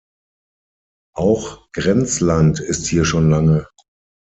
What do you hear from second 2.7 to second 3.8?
hier schon lange.